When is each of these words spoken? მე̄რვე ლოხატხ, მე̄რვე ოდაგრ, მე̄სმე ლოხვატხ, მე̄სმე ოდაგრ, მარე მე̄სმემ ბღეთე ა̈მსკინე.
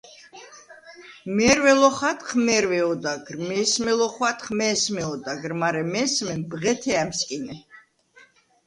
მე̄რვე 1.35 1.73
ლოხატხ, 1.81 2.29
მე̄რვე 2.45 2.79
ოდაგრ, 2.91 3.33
მე̄სმე 3.49 3.91
ლოხვატხ, 3.99 4.45
მე̄სმე 4.59 5.03
ოდაგრ, 5.13 5.51
მარე 5.61 5.83
მე̄სმემ 5.93 6.41
ბღეთე 6.51 6.93
ა̈მსკინე. 7.03 7.55